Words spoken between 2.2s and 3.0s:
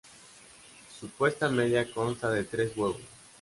de tres huevos.